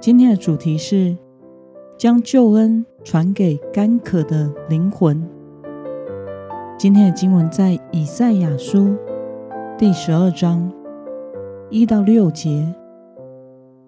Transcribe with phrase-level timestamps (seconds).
[0.00, 1.14] 今天的主题是
[1.98, 5.22] 将救恩传给干渴的灵魂。
[6.78, 8.96] 今天的经文在以赛亚书
[9.76, 10.72] 第十二章
[11.68, 12.74] 一到六节。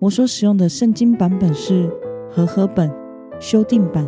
[0.00, 1.88] 我所使用的圣经版本是
[2.28, 2.90] 和合本
[3.38, 4.04] 修订版。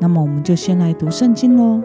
[0.00, 1.80] 那么，我们就先来读圣经喽。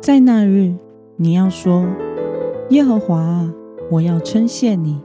[0.00, 0.74] 在那日，
[1.14, 1.86] 你要说
[2.70, 3.54] ：“耶和华啊，
[3.92, 5.00] 我要称谢你。”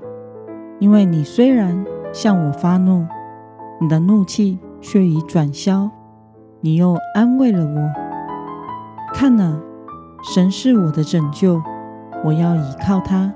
[0.80, 3.06] 因为你虽然向我发怒，
[3.82, 5.90] 你的怒气却已转消，
[6.62, 9.14] 你又安慰了我。
[9.14, 9.60] 看哪，
[10.34, 11.62] 神是我的拯救，
[12.24, 13.34] 我要倚靠他，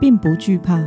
[0.00, 0.78] 并不惧怕，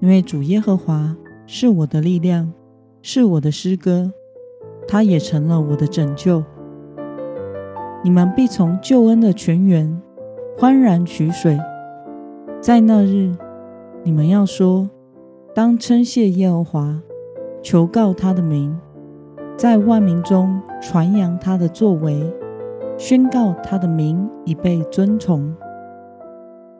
[0.00, 2.52] 因为主耶和华是我的力量，
[3.00, 4.12] 是我的诗歌，
[4.86, 6.44] 他也成了我的拯救。
[8.02, 10.00] 你们必从救恩的泉源
[10.58, 11.58] 欢然取水，
[12.60, 13.34] 在那日。
[14.02, 14.88] 你们要说：
[15.54, 17.02] 当称谢耶和华，
[17.62, 18.74] 求告他的名，
[19.58, 22.32] 在万民中传扬他的作为，
[22.96, 25.54] 宣告他的名已被尊崇。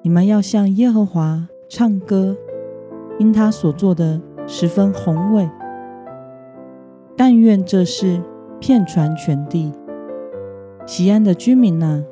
[0.00, 2.34] 你们要向耶和华唱歌，
[3.18, 5.46] 因他所做的十分宏伟。
[7.18, 8.22] 但愿这事
[8.58, 9.70] 遍传全地。
[10.86, 12.02] 西安的居民呐，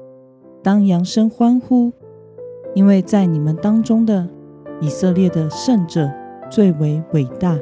[0.63, 1.93] 当扬声欢呼，
[2.75, 4.29] 因为在你们当中的。
[4.81, 6.11] 以色列的圣者
[6.51, 7.59] 最为伟大。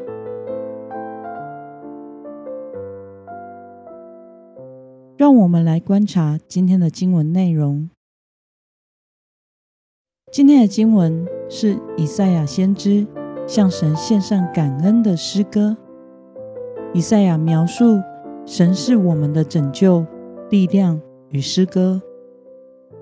[5.17, 7.89] 让我们来观察今天的经文内容。
[10.31, 13.07] 今天的经文是以赛亚先知
[13.47, 15.77] 向神献上感恩的诗歌。
[16.93, 17.99] 以赛亚描述
[18.45, 20.05] 神是我们的拯救、
[20.51, 21.01] 力量
[21.31, 22.03] 与诗歌，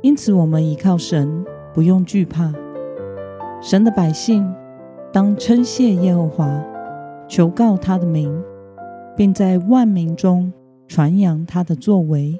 [0.00, 1.44] 因此我们依靠神，
[1.74, 2.52] 不用惧怕。
[3.64, 4.54] 神的百姓
[5.10, 6.62] 当称谢耶和华，
[7.26, 8.44] 求告他的名，
[9.16, 10.52] 并在万民中
[10.86, 12.38] 传扬他的作为，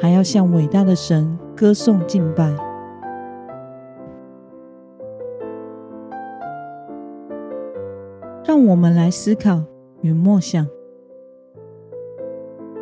[0.00, 2.54] 还要向伟大的神歌颂敬拜。
[8.44, 9.64] 让我们来思考
[10.02, 10.64] 与默想：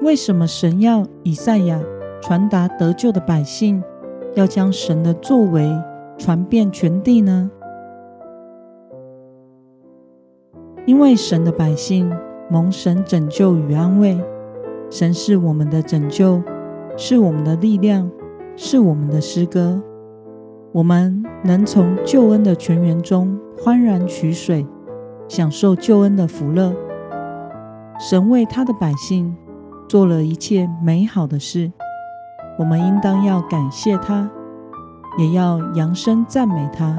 [0.03, 1.81] 为什么神要以赛亚
[2.21, 3.83] 传达得救的百姓，
[4.35, 5.67] 要将神的作为
[6.21, 7.51] 传遍全地呢？
[10.85, 12.15] 因为神的百姓
[12.51, 14.23] 蒙神拯救与安慰，
[14.91, 16.43] 神是我们的拯救，
[16.95, 18.11] 是我们的力量，
[18.55, 19.83] 是我们的诗歌。
[20.73, 24.67] 我们能从救恩的泉源中欢然取水，
[25.27, 26.75] 享受救恩的福乐。
[27.99, 29.35] 神为他的百姓
[29.89, 31.73] 做了一切美好的事，
[32.59, 34.31] 我们应当要感谢他。
[35.19, 36.99] 也要扬声赞美他，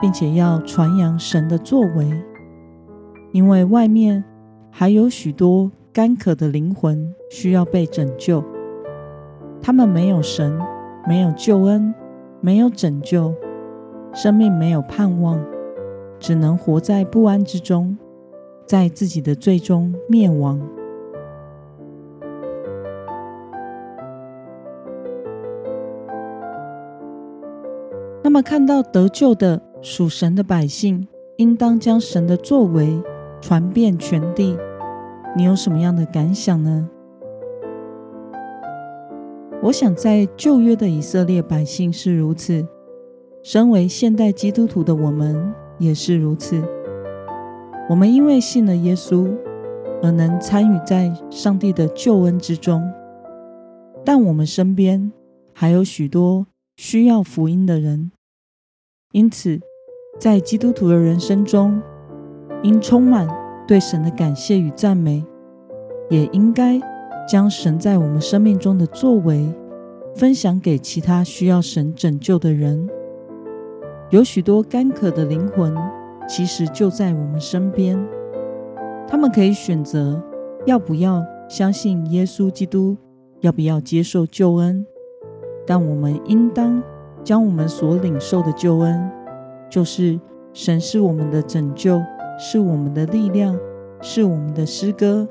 [0.00, 2.10] 并且要传扬神的作为，
[3.32, 4.22] 因为外面
[4.70, 8.42] 还有许多干渴的灵魂需要被拯救。
[9.62, 10.58] 他们没有神，
[11.06, 11.94] 没有救恩，
[12.40, 13.34] 没有拯救，
[14.12, 15.38] 生命没有盼望，
[16.18, 17.96] 只能活在不安之中，
[18.66, 20.60] 在自己的罪中灭亡。
[28.42, 31.06] 看到得救的属神的百姓，
[31.36, 33.02] 应当将神的作为
[33.40, 34.56] 传遍全地。
[35.36, 36.88] 你有什么样的感想呢？
[39.62, 42.66] 我想，在旧约的以色列百姓是如此，
[43.42, 46.62] 身为现代基督徒的我们也是如此。
[47.88, 49.28] 我们因为信了耶稣，
[50.02, 52.82] 而能参与在上帝的救恩之中。
[54.04, 55.12] 但我们身边
[55.52, 56.46] 还有许多
[56.76, 58.10] 需要福音的人。
[59.12, 59.58] 因此，
[60.20, 61.82] 在基督徒的人生中，
[62.62, 63.28] 应充满
[63.66, 65.24] 对神的感谢与赞美，
[66.08, 66.80] 也应该
[67.28, 69.52] 将神在我们生命中的作为
[70.14, 72.88] 分享给其他需要神拯救的人。
[74.10, 75.74] 有许多干渴的灵魂，
[76.28, 77.98] 其实就在我们身边，
[79.08, 80.22] 他们可以选择
[80.66, 82.96] 要不要相信耶稣基督，
[83.40, 84.86] 要不要接受救恩，
[85.66, 86.80] 但我们应当。
[87.22, 89.10] 将我们所领受的救恩，
[89.68, 90.18] 就是
[90.52, 92.00] 神是我们的拯救，
[92.38, 93.58] 是我们的力量，
[94.00, 95.28] 是我们的诗歌，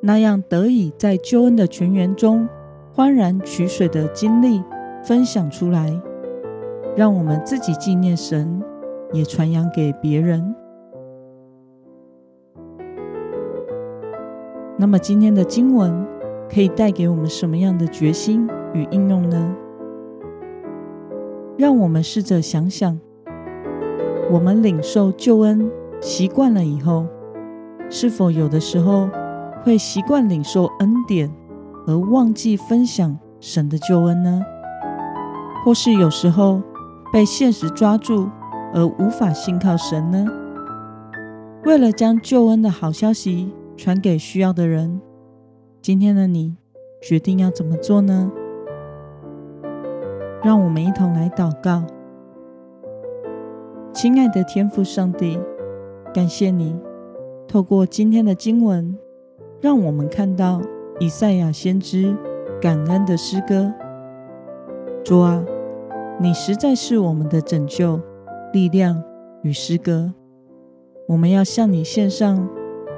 [0.00, 2.48] 那样得以在救恩的泉源中
[2.92, 4.62] 欢然取水的经历
[5.02, 6.00] 分享出来，
[6.96, 8.62] 让我们自己纪念神，
[9.12, 10.54] 也传扬给别人。
[14.78, 16.06] 那么今天的经文
[16.52, 19.56] 可以带给我们什么样的决心与应用呢？
[21.58, 22.98] 让我们试着想想，
[24.30, 25.70] 我们领受救恩
[26.00, 27.06] 习惯了以后，
[27.90, 29.08] 是否有的时候
[29.62, 31.30] 会习惯领受恩典，
[31.86, 34.42] 而忘记分享神的救恩呢？
[35.64, 36.60] 或是有时候
[37.12, 38.28] 被现实抓住，
[38.74, 40.26] 而无法信靠神呢？
[41.64, 45.00] 为了将救恩的好消息，传给需要的人。
[45.80, 46.56] 今天的你
[47.02, 48.32] 决定要怎么做呢？
[50.42, 51.84] 让我们一同来祷告。
[53.92, 55.38] 亲爱的天父上帝，
[56.12, 56.76] 感谢你
[57.46, 58.98] 透过今天的经文，
[59.60, 60.60] 让我们看到
[60.98, 62.16] 以赛亚先知
[62.60, 63.72] 感恩的诗歌。
[65.04, 65.44] 主啊，
[66.18, 68.00] 你实在是我们的拯救、
[68.52, 69.02] 力量
[69.42, 70.12] 与诗歌。
[71.06, 72.48] 我们要向你献上。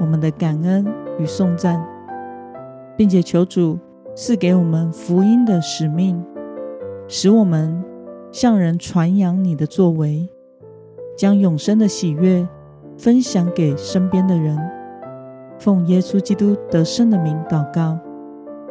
[0.01, 0.85] 我们的感恩
[1.21, 1.81] 与颂赞，
[2.97, 3.79] 并且求主
[4.13, 6.21] 赐给我们福音的使命，
[7.07, 7.85] 使我们
[8.33, 10.29] 向人传扬你的作为，
[11.17, 12.47] 将永生的喜悦
[12.97, 14.59] 分享给身边的人。
[15.59, 17.99] 奉耶稣基督得胜的名祷告，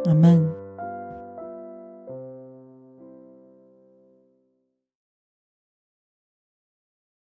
[0.06, 0.62] 阿门。